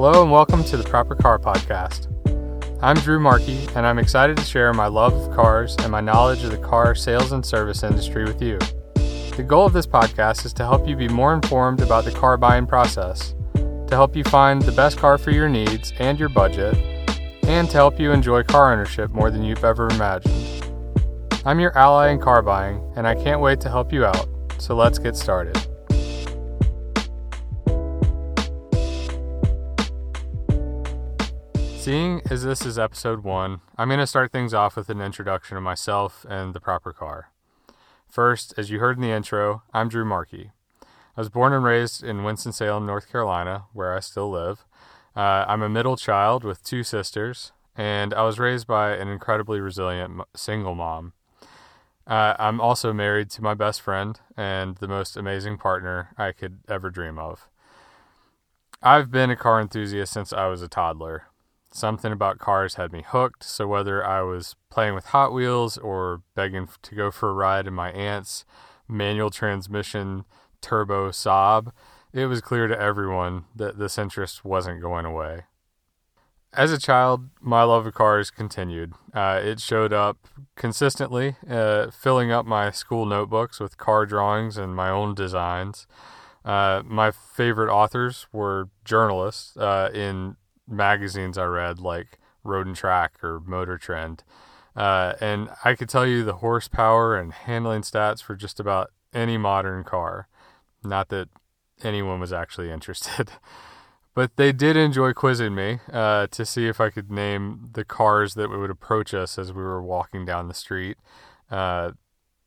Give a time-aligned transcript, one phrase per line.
[0.00, 2.06] Hello and welcome to the Proper Car Podcast.
[2.80, 6.44] I'm Drew Markey, and I'm excited to share my love of cars and my knowledge
[6.44, 8.60] of the car sales and service industry with you.
[9.36, 12.36] The goal of this podcast is to help you be more informed about the car
[12.36, 16.76] buying process, to help you find the best car for your needs and your budget,
[17.48, 20.64] and to help you enjoy car ownership more than you've ever imagined.
[21.44, 24.76] I'm your ally in car buying, and I can't wait to help you out, so
[24.76, 25.58] let's get started.
[31.78, 35.56] Seeing as this is episode one, I'm going to start things off with an introduction
[35.56, 37.30] of myself and the proper car.
[38.10, 40.50] First, as you heard in the intro, I'm Drew Markey.
[40.82, 44.66] I was born and raised in Winston-Salem, North Carolina, where I still live.
[45.16, 49.60] Uh, I'm a middle child with two sisters, and I was raised by an incredibly
[49.60, 51.12] resilient single mom.
[52.08, 56.58] Uh, I'm also married to my best friend and the most amazing partner I could
[56.68, 57.48] ever dream of.
[58.82, 61.27] I've been a car enthusiast since I was a toddler.
[61.70, 66.22] Something about cars had me hooked, so whether I was playing with Hot Wheels or
[66.34, 68.44] begging to go for a ride in my aunt's
[68.88, 70.24] manual transmission
[70.62, 71.72] turbo Saab,
[72.12, 75.42] it was clear to everyone that this interest wasn't going away.
[76.54, 78.94] As a child, my love of cars continued.
[79.12, 80.16] Uh, it showed up
[80.56, 85.86] consistently, uh, filling up my school notebooks with car drawings and my own designs.
[86.46, 90.36] Uh, my favorite authors were journalists uh, in
[90.68, 94.24] magazines I read like Road and Track or Motor Trend.
[94.76, 99.36] Uh, and I could tell you the horsepower and handling stats for just about any
[99.36, 100.28] modern car.
[100.84, 101.28] Not that
[101.82, 103.32] anyone was actually interested.
[104.14, 108.34] but they did enjoy quizzing me uh, to see if I could name the cars
[108.34, 110.96] that would approach us as we were walking down the street.
[111.50, 111.92] Uh,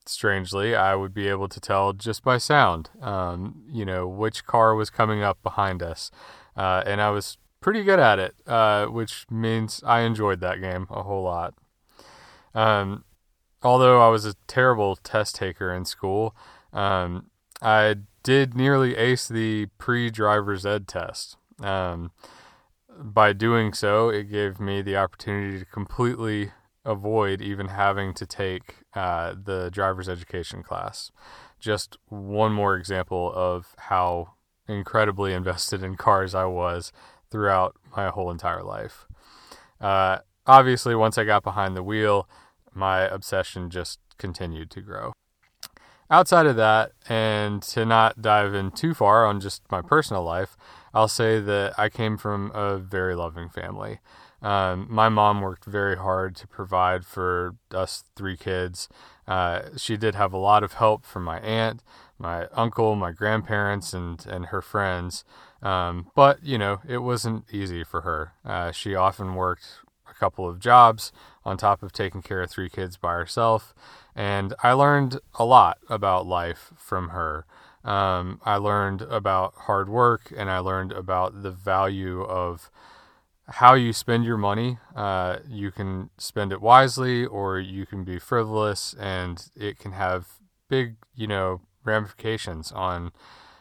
[0.05, 4.75] strangely, I would be able to tell just by sound, um, you know, which car
[4.75, 6.11] was coming up behind us.
[6.55, 10.87] Uh, and I was pretty good at it, uh, which means I enjoyed that game
[10.89, 11.53] a whole lot.
[12.53, 13.05] Um,
[13.63, 16.35] although I was a terrible test taker in school,
[16.73, 17.27] um,
[17.61, 21.37] I did nearly ace the pre driver's ed test.
[21.61, 22.11] Um,
[22.89, 26.51] by doing so, it gave me the opportunity to completely
[26.83, 31.11] avoid even having to take uh, the driver's education class.
[31.59, 34.33] Just one more example of how
[34.67, 36.91] incredibly invested in cars I was
[37.31, 39.07] throughout my whole entire life.
[39.79, 42.29] Uh, obviously, once I got behind the wheel,
[42.73, 45.13] my obsession just continued to grow.
[46.09, 50.57] Outside of that, and to not dive in too far on just my personal life,
[50.93, 53.99] I'll say that I came from a very loving family.
[54.41, 58.89] Um, my mom worked very hard to provide for us three kids.
[59.31, 61.81] Uh, she did have a lot of help from my aunt,
[62.19, 65.23] my uncle, my grandparents, and and her friends.
[65.61, 68.33] Um, but you know, it wasn't easy for her.
[68.43, 69.65] Uh, she often worked
[70.09, 71.13] a couple of jobs
[71.45, 73.73] on top of taking care of three kids by herself,
[74.13, 77.45] and I learned a lot about life from her.
[77.85, 82.69] Um, I learned about hard work, and I learned about the value of
[83.47, 84.77] how you spend your money.
[84.95, 90.27] Uh, you can spend it wisely, or you can be frivolous, and it can have
[90.69, 93.11] big, you know, ramifications on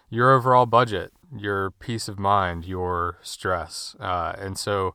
[0.08, 3.96] your overall budget, your peace of mind, your stress.
[4.00, 4.94] Uh, and so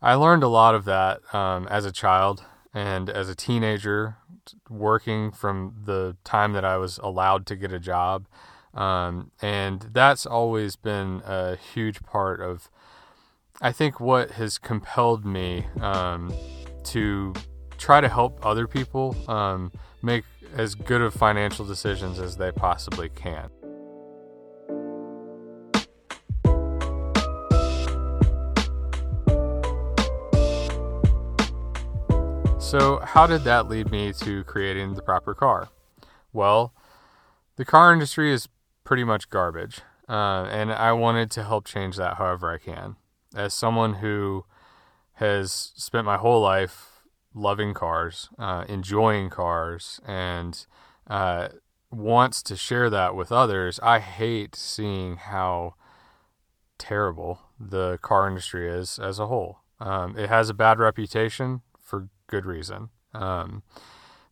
[0.00, 4.16] I learned a lot of that um, as a child and as a teenager,
[4.68, 8.26] working from the time that I was allowed to get a job.
[8.74, 12.70] Um, and that's always been a huge part of,
[13.60, 16.32] I think, what has compelled me um,
[16.84, 17.32] to
[17.78, 19.72] try to help other people um,
[20.02, 20.24] make
[20.54, 23.48] as good of financial decisions as they possibly can.
[32.58, 35.68] So, how did that lead me to creating the proper car?
[36.32, 36.74] Well,
[37.56, 38.48] the car industry is
[38.84, 42.96] pretty much garbage, uh, and I wanted to help change that however I can.
[43.34, 44.44] As someone who
[45.14, 47.02] has spent my whole life
[47.34, 50.66] loving cars, uh, enjoying cars, and
[51.06, 51.48] uh,
[51.90, 55.74] wants to share that with others, I hate seeing how
[56.78, 59.58] terrible the car industry is as a whole.
[59.80, 62.90] Um, it has a bad reputation for good reason.
[63.14, 63.62] Um,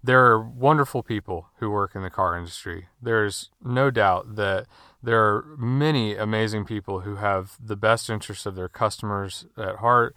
[0.05, 2.89] there are wonderful people who work in the car industry.
[3.01, 4.67] There's no doubt that
[5.03, 10.15] there are many amazing people who have the best interests of their customers at heart.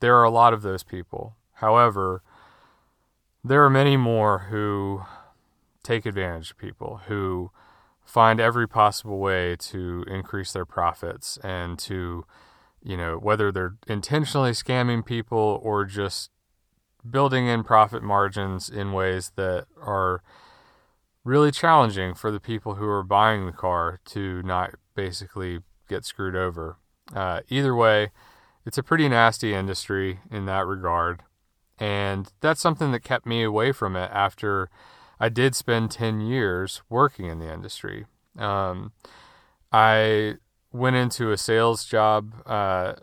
[0.00, 1.36] There are a lot of those people.
[1.56, 2.22] However,
[3.44, 5.02] there are many more who
[5.82, 7.50] take advantage of people, who
[8.06, 12.24] find every possible way to increase their profits and to,
[12.82, 16.30] you know, whether they're intentionally scamming people or just
[17.10, 20.22] building in profit margins in ways that are
[21.24, 26.36] really challenging for the people who are buying the car to not basically get screwed
[26.36, 26.76] over.
[27.14, 28.10] Uh, either way,
[28.64, 31.22] it's a pretty nasty industry in that regard.
[31.78, 34.70] And that's something that kept me away from it after
[35.20, 38.06] I did spend 10 years working in the industry.
[38.38, 38.92] Um,
[39.72, 40.34] I
[40.72, 42.94] went into a sales job uh,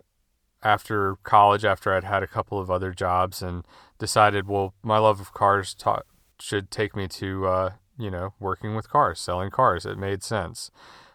[0.61, 3.65] after college, after I'd had a couple of other jobs, and
[4.03, 6.01] decided, well, my love of cars ta-
[6.37, 9.85] should take me to, uh, you know, working with cars, selling cars.
[9.85, 10.71] It made sense.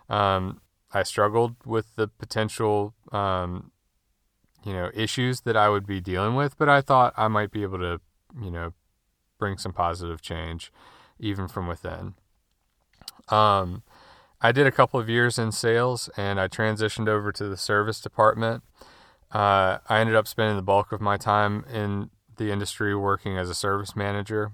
[0.09, 0.63] Um,
[0.95, 3.73] I struggled with the potential, um,
[4.65, 7.63] you know, issues that I would be dealing with, but I thought I might be
[7.63, 8.01] able to,
[8.43, 8.73] you know,
[9.39, 10.73] bring some positive change,
[11.21, 12.15] even from within.
[13.29, 13.83] Um,
[14.41, 18.01] I did a couple of years in sales, and I transitioned over to the service
[18.01, 18.63] department.
[19.31, 22.09] Uh, I ended up spending the bulk of my time in
[22.39, 24.53] the industry working as a service manager.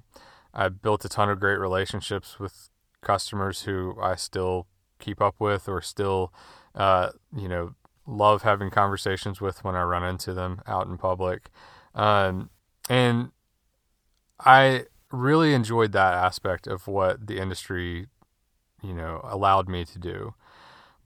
[0.53, 2.69] I built a ton of great relationships with
[3.01, 4.67] customers who I still
[4.99, 6.33] keep up with or still,
[6.75, 7.75] uh, you know,
[8.07, 11.51] love having conversations with when I run into them out in public.
[11.95, 12.51] Um,
[12.89, 13.31] and
[14.41, 18.09] I really enjoyed that aspect of what the industry,
[18.83, 20.35] you know, allowed me to do.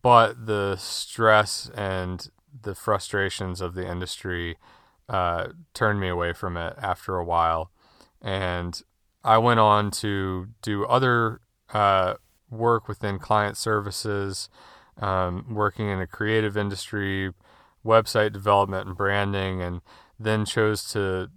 [0.02, 2.30] But the stress and
[2.62, 4.56] the frustrations of the industry
[5.08, 7.70] uh, turned me away from it after a while.
[8.20, 8.80] And
[9.24, 11.40] I went on to do other
[11.72, 12.14] uh,
[12.50, 14.48] work within client services,
[14.98, 17.32] um, working in a creative industry,
[17.84, 19.80] website development and branding, and
[20.18, 21.30] then chose to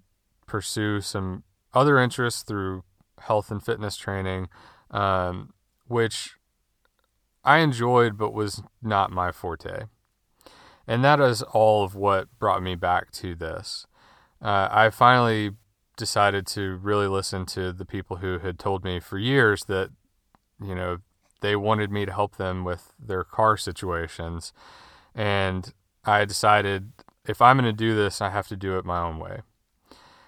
[0.48, 2.84] pursue some other interests through
[3.20, 4.50] health and fitness training,
[4.90, 5.54] um,
[5.88, 6.36] which
[7.44, 9.86] I enjoyed but was not my forte.
[10.92, 13.88] And that is all of what brought me back to this.
[14.42, 15.52] Uh, I finally
[15.96, 19.92] decided to really listen to the people who had told me for years that
[20.62, 21.00] you know,
[21.42, 24.54] they wanted me to help them with their car situations.
[25.16, 25.74] And
[26.06, 26.92] I decided
[27.26, 29.42] if I'm going to do this, I have to do it my own way.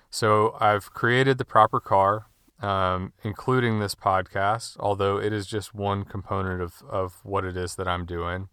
[0.09, 2.27] So I've created the proper car,
[2.61, 7.75] um, including this podcast, although it is just one component of, of what it is
[7.75, 8.49] that I'm doing.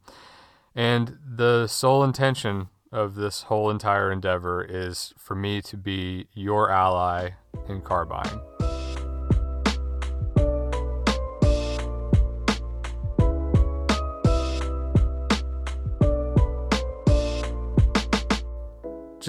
[0.75, 6.71] And the sole intention of this whole entire endeavor is for me to be your
[6.71, 7.31] ally
[7.69, 8.41] in car buying.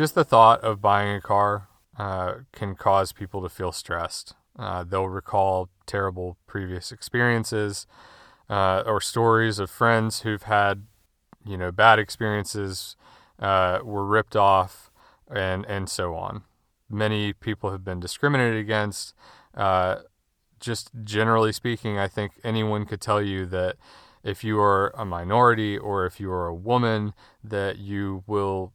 [0.02, 1.68] just the thought of buying a car
[2.00, 4.34] uh, can cause people to feel stressed.
[4.58, 7.86] Uh, they'll recall terrible previous experiences
[8.50, 10.86] uh, or stories of friends who've had,
[11.46, 12.96] you know, bad experiences,
[13.40, 14.92] uh, were ripped off,
[15.30, 16.44] and and so on.
[16.90, 19.14] Many people have been discriminated against.
[19.56, 19.98] Uh,
[20.60, 23.78] just generally speaking, I think anyone could tell you that
[24.24, 27.14] if you are a minority or if you are a woman,
[27.44, 28.72] that you will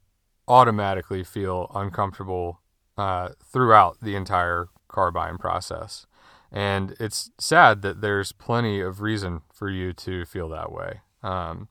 [0.48, 2.60] automatically feel uncomfortable
[2.98, 6.06] uh, throughout the entire car buying process.
[6.50, 11.00] And it's sad that there's plenty of reason for you to feel that way.
[11.22, 11.68] Um,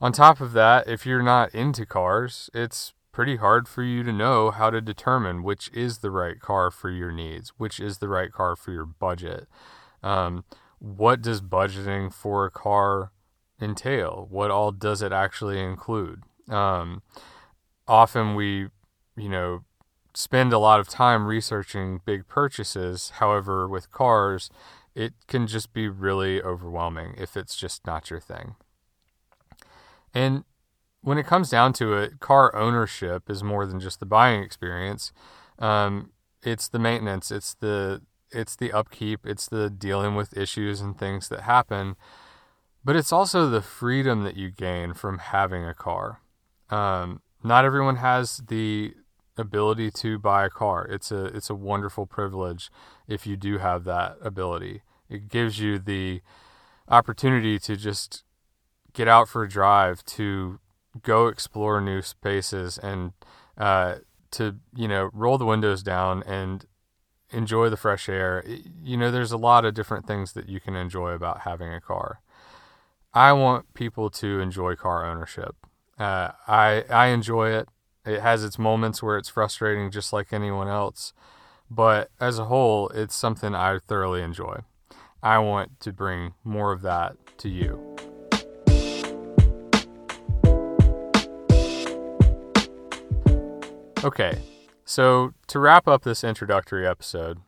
[0.00, 4.12] on top of that, if you're not into cars, it's pretty hard for you to
[4.12, 8.08] know how to determine which is the right car for your needs, which is the
[8.08, 9.48] right car for your budget.
[10.02, 10.44] Um,
[10.78, 13.10] what does budgeting for a car
[13.60, 14.28] entail?
[14.30, 16.22] What all does it actually include?
[16.48, 17.02] Um,
[17.88, 18.68] often we,
[19.16, 19.64] you know,
[20.14, 23.10] spend a lot of time researching big purchases.
[23.16, 24.50] However, with cars,
[24.94, 28.54] it can just be really overwhelming if it's just not your thing.
[30.18, 30.42] And
[31.00, 35.12] when it comes down to it, car ownership is more than just the buying experience.
[35.60, 36.10] Um,
[36.42, 41.28] it's the maintenance, it's the it's the upkeep, it's the dealing with issues and things
[41.28, 41.94] that happen,
[42.84, 46.20] but it's also the freedom that you gain from having a car.
[46.68, 48.94] Um, not everyone has the
[49.36, 50.84] ability to buy a car.
[50.84, 52.70] It's a it's a wonderful privilege
[53.06, 54.82] if you do have that ability.
[55.08, 56.22] It gives you the
[56.88, 58.24] opportunity to just
[58.98, 60.58] get out for a drive, to
[61.02, 63.12] go explore new spaces, and
[63.56, 63.94] uh,
[64.32, 66.66] to you know roll the windows down and
[67.30, 68.44] enjoy the fresh air.
[68.82, 71.80] You know, there's a lot of different things that you can enjoy about having a
[71.80, 72.20] car.
[73.14, 75.54] I want people to enjoy car ownership.
[75.96, 77.68] Uh, I I enjoy it.
[78.04, 81.12] It has its moments where it's frustrating, just like anyone else.
[81.70, 84.62] But as a whole, it's something I thoroughly enjoy.
[85.22, 87.87] I want to bring more of that to you.
[94.04, 94.38] Okay,
[94.84, 97.40] so to wrap up this introductory episode,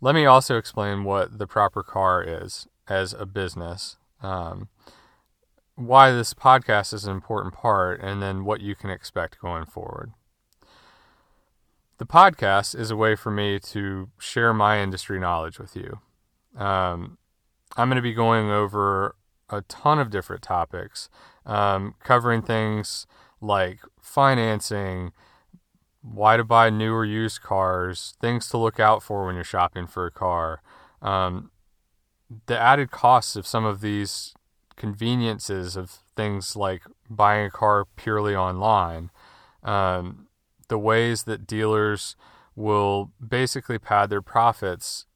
[0.00, 4.68] let me also explain what the proper car is as a business, um,
[5.74, 10.12] why this podcast is an important part, and then what you can expect going forward.
[11.98, 15.98] The podcast is a way for me to share my industry knowledge with you.
[16.56, 17.18] Um,
[17.76, 19.16] I'm going to be going over
[19.50, 21.08] a ton of different topics,
[21.44, 23.08] um, covering things
[23.40, 25.10] like financing,
[26.02, 29.86] why to buy new or used cars, things to look out for when you're shopping
[29.86, 30.60] for a car,
[31.00, 31.50] um,
[32.46, 34.34] the added costs of some of these
[34.76, 39.10] conveniences of things like buying a car purely online,
[39.62, 40.26] um,
[40.68, 42.16] the ways that dealers
[42.56, 45.06] will basically pad their profits,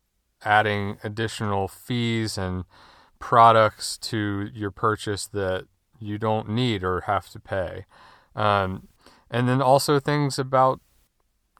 [0.44, 2.64] adding additional fees and
[3.18, 5.66] products to your purchase that
[5.98, 7.86] you don't need or have to pay.
[8.34, 8.88] Um,
[9.30, 10.80] and then also things about,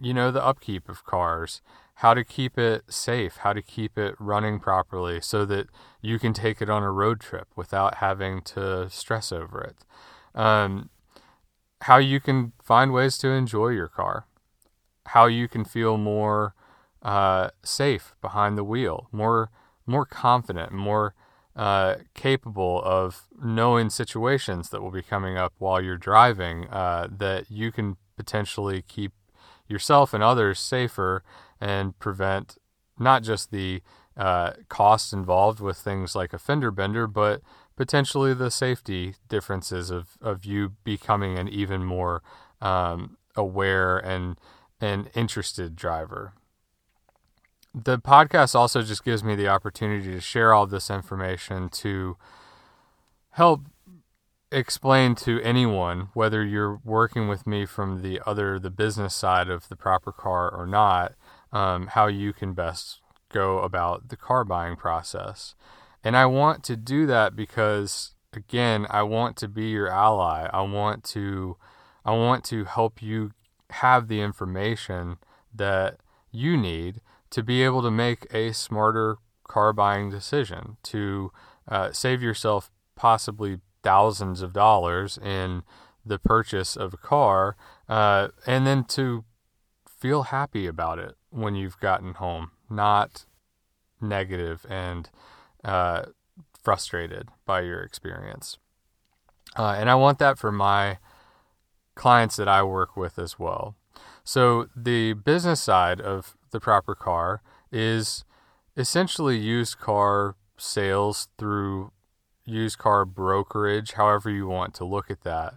[0.01, 1.61] you know, the upkeep of cars,
[1.97, 5.67] how to keep it safe, how to keep it running properly so that
[6.03, 9.77] you can take it on a road trip without having to stress over it.
[10.39, 10.91] Um,
[11.83, 14.27] how you can find ways to enjoy your car,
[15.07, 16.55] how you can feel more
[17.03, 19.51] uh, safe behind the wheel, more
[19.89, 21.15] more confident, more
[21.57, 27.51] uh, capable of knowing situations that will be coming up while you're driving uh, that
[27.51, 29.13] you can potentially keep
[29.67, 31.23] yourself and others safer
[31.61, 32.59] and prevent
[32.99, 33.83] not just the
[34.17, 37.41] uh, costs involved with things like a fender bender, but
[37.77, 42.23] potentially the safety differences of, of you becoming an even more
[42.61, 44.39] um, aware and
[44.79, 46.35] and interested driver
[47.77, 52.17] the podcast also just gives me the opportunity to share all this information to
[53.33, 53.67] help
[54.51, 59.69] explain to anyone whether you're working with me from the other the business side of
[59.69, 61.13] the proper car or not
[61.53, 65.55] um, how you can best go about the car buying process.
[66.03, 70.49] And i want to do that because again i want to be your ally.
[70.51, 71.59] I want to
[72.07, 73.33] i want to help you
[73.69, 75.19] have the information
[75.55, 75.99] that
[76.31, 81.33] you need to be able to make a smarter car buying decision to
[81.69, 85.63] uh, save yourself possibly thousands of dollars in
[86.05, 87.57] the purchase of a car
[87.89, 89.25] uh, and then to
[89.87, 93.27] feel happy about it when you've gotten home, not
[94.01, 95.11] negative and
[95.65, 96.03] uh,
[96.63, 98.59] frustrated by your experience.
[99.57, 100.99] Uh, and I want that for my
[101.95, 103.75] clients that I work with as well.
[104.23, 108.25] So, the business side of the proper car is
[108.79, 111.93] essentially used car sales through
[112.47, 115.55] used car brokerage, however you want to look at that.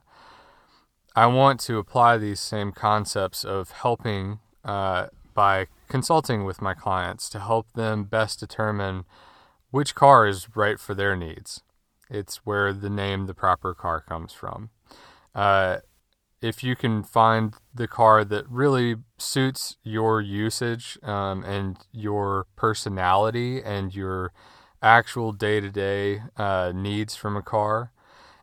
[1.15, 7.29] I want to apply these same concepts of helping uh, by consulting with my clients
[7.29, 9.05] to help them best determine
[9.71, 11.63] which car is right for their needs.
[12.09, 14.71] It's where the name the proper car comes from.
[15.33, 15.77] Uh,
[16.41, 23.61] if you can find the car that really suits your usage um, and your personality
[23.61, 24.31] and your
[24.81, 26.21] actual day to day
[26.73, 27.91] needs from a car,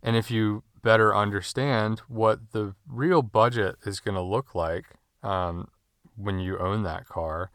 [0.02, 4.84] and if you better understand what the real budget is going to look like
[5.22, 5.66] um,
[6.14, 7.50] when you own that car,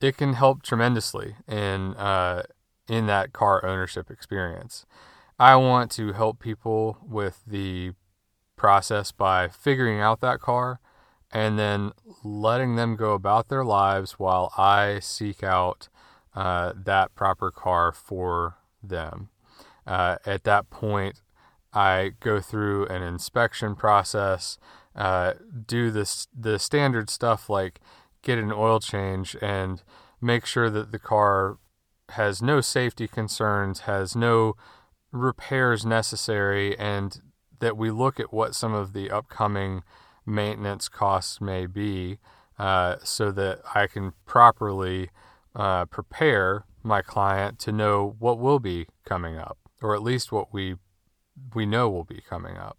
[0.00, 2.42] it can help tremendously in uh,
[2.88, 4.86] in that car ownership experience.
[5.38, 7.92] I want to help people with the
[8.62, 10.78] process by figuring out that car
[11.32, 11.90] and then
[12.22, 15.88] letting them go about their lives while I seek out
[16.36, 19.30] uh, that proper car for them.
[19.84, 21.22] Uh, at that point,
[21.72, 24.58] I go through an inspection process,
[24.94, 25.32] uh,
[25.66, 27.80] do this the standard stuff like
[28.22, 29.82] get an oil change and
[30.20, 31.58] make sure that the car
[32.10, 34.54] has no safety concerns, has no
[35.10, 37.22] repairs necessary, and
[37.62, 39.84] that we look at what some of the upcoming
[40.26, 42.18] maintenance costs may be
[42.58, 45.10] uh, so that I can properly
[45.54, 50.52] uh, prepare my client to know what will be coming up, or at least what
[50.52, 50.74] we
[51.54, 52.76] we know will be coming up.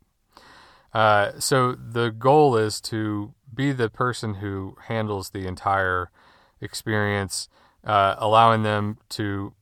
[0.93, 6.11] Uh, so the goal is to be the person who handles the entire
[6.59, 7.47] experience,
[7.85, 9.53] uh, allowing them to,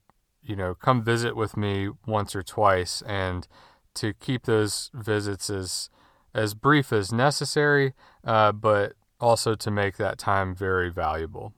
[0.42, 3.46] you know, come visit with me once or twice and
[3.94, 5.90] to keep those visits as
[6.34, 7.92] as brief as necessary,
[8.24, 11.52] uh, but also to make that time very valuable.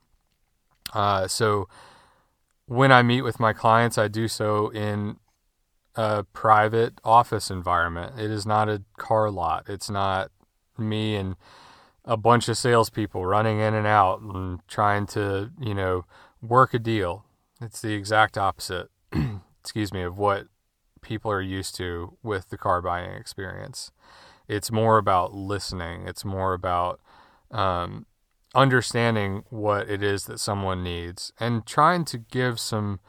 [0.93, 1.69] Uh, so
[2.67, 5.17] when I meet with my clients, I do so in
[5.95, 8.19] a private office environment.
[8.19, 9.69] It is not a car lot.
[9.69, 10.31] It's not
[10.77, 11.37] me and
[12.05, 16.05] a bunch of salespeople running in and out and trying to, you know,
[16.43, 17.25] work a deal.
[17.61, 18.91] It's the exact opposite,
[19.61, 20.49] excuse me, of what
[21.05, 23.93] people are used to with the car buying experience.
[24.49, 26.09] It's more about listening.
[26.09, 27.01] It's more about
[27.51, 28.07] um,
[28.55, 33.01] understanding what it is that someone needs and trying to give some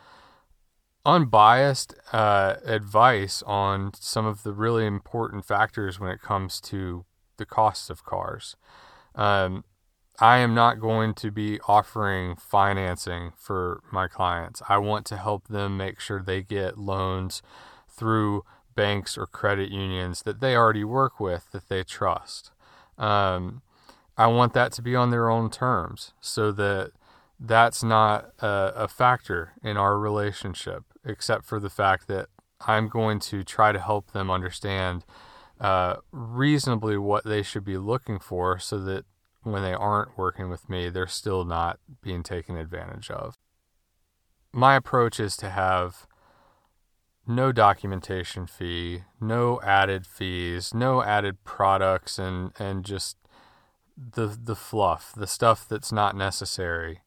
[1.05, 7.05] unbiased uh, advice on some of the really important factors when it comes to
[7.37, 8.55] the costs of cars.
[9.13, 9.63] Um,
[10.19, 14.61] I am not going to be offering financing for my clients.
[14.69, 17.41] I want to help them make sure they get loans
[17.95, 18.43] through
[18.75, 22.51] banks or credit unions that they already work with that they trust.
[22.97, 23.61] Um,
[24.17, 26.91] I want that to be on their own terms so that
[27.39, 32.27] that's not a, a factor in our relationship, except for the fact that
[32.65, 35.03] I'm going to try to help them understand
[35.59, 39.05] uh, reasonably what they should be looking for so that
[39.43, 43.35] when they aren't working with me, they're still not being taken advantage of.
[44.51, 46.07] My approach is to have
[47.27, 53.17] no documentation fee, no added fees, no added products and and just
[53.97, 57.01] the the fluff, the stuff that's not necessary.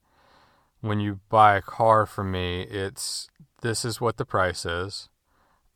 [0.81, 3.29] When you buy a car from me, it's
[3.63, 5.09] this is what the price is.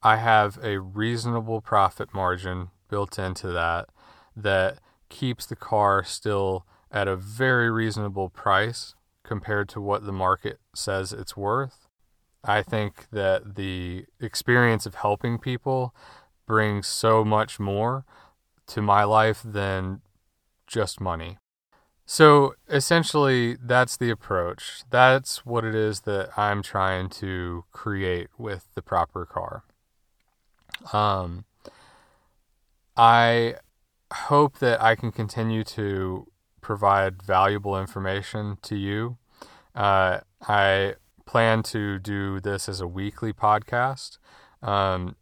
[0.02, 3.88] I have a reasonable profit margin built into that
[4.36, 8.94] that keeps the car still at a very reasonable price
[9.24, 11.81] compared to what the market says it's worth.
[12.44, 15.94] I think that the experience of helping people
[16.46, 18.04] brings so much more
[18.68, 20.00] to my life than
[20.66, 21.38] just money.
[22.04, 24.82] So essentially, that's the approach.
[24.90, 29.62] That's what it is that I'm trying to create with the proper car.
[30.92, 31.44] Um,
[32.96, 33.54] I
[34.12, 36.26] hope that I can continue to
[36.60, 39.16] provide valuable information to you.
[39.74, 44.18] Uh, I plan to do this as a weekly podcast.
[44.62, 45.16] Um,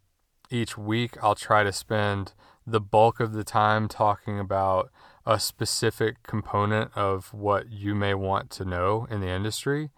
[0.49, 2.33] each week, I'll try to spend
[2.65, 4.91] the bulk of the time talking about
[5.25, 9.91] a specific component of what you may want to know in the industry.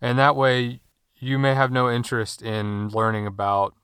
[0.00, 0.80] And that way,
[1.18, 3.74] you may have no interest in learning about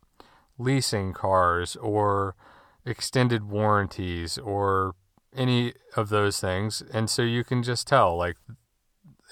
[0.59, 2.37] leasing cars or
[2.85, 4.95] extended warranties or
[5.35, 6.83] any of those things.
[6.93, 8.37] And so you can just tell, like,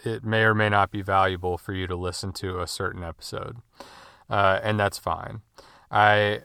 [0.05, 3.57] it may or may not be valuable for you to listen to a certain episode.
[4.29, 5.43] Uh, and that's fine.
[5.91, 6.43] I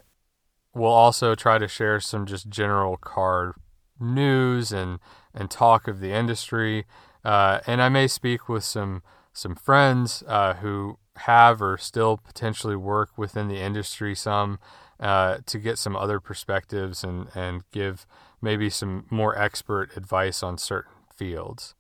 [0.74, 3.56] will also try to share some just general car
[4.00, 5.00] news and
[5.34, 6.86] and talk of the industry.
[7.24, 12.76] Uh, and I may speak with some some friends uh, who have or still potentially
[12.76, 14.60] work within the industry some
[15.00, 18.06] uh, to get some other perspectives and and give
[18.42, 21.74] maybe some more expert advice on certain fields.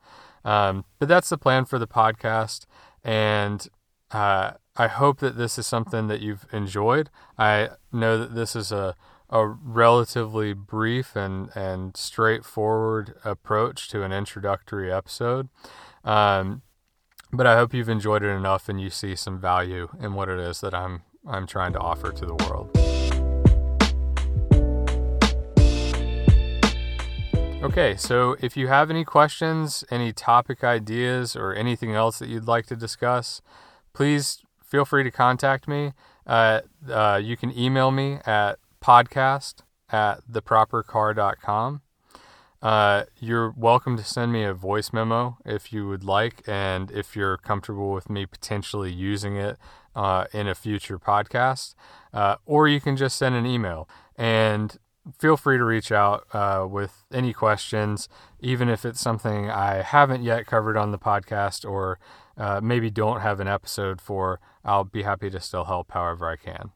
[0.45, 2.65] Um, but that's the plan for the podcast,
[3.03, 3.67] and
[4.11, 7.09] uh, I hope that this is something that you've enjoyed.
[7.37, 8.95] I know that this is a
[9.29, 15.49] a relatively brief and, and straightforward approach to an introductory episode.
[16.03, 16.61] Um,
[17.33, 20.39] but I hope you've enjoyed it enough and you see some value in what it
[20.39, 22.74] is that I'm I'm trying to offer to the world.
[27.65, 32.45] Okay, so if you have any questions, any topic ideas, or anything else that you'd
[32.45, 33.41] like to discuss,
[33.91, 35.93] please feel free to contact me.
[36.27, 41.81] Uh, uh, you can email me at podcast at thepropercar.com.
[42.61, 47.15] Uh, you're welcome to send me a voice memo if you would like, and if
[47.15, 49.57] you're comfortable with me potentially using it
[49.95, 51.73] uh, in a future podcast,
[52.13, 53.89] uh, or you can just send an email.
[54.15, 54.77] And
[55.17, 60.23] feel free to reach out uh, with any questions, even if it's something I haven't
[60.23, 61.99] yet covered on the podcast or
[62.37, 64.39] uh, maybe don't have an episode for.
[64.63, 66.71] I'll be happy to still help however I can.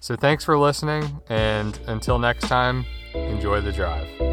[0.00, 4.25] So thanks for listening, and until next time, enjoy the drive.